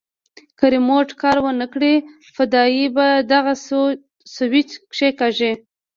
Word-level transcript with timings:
که 0.57 0.65
ريموټ 0.75 1.07
کار 1.21 1.37
ونه 1.43 1.67
کړي 1.73 1.93
فدايي 2.35 2.85
به 2.95 3.07
دغه 3.31 3.53
سوېچ 4.37 4.69
کښېکاږي. 4.91 5.51